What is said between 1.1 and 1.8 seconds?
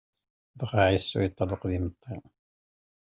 yeṭṭerḍeq d